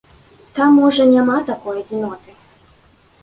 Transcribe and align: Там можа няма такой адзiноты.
Там 0.55 0.71
можа 0.83 1.03
няма 1.11 1.35
такой 1.51 1.75
адзiноты. 1.83 2.31